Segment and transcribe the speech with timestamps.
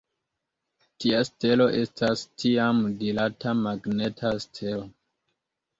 [1.03, 4.91] Tia stelo estas tiam dirata magneta stelo.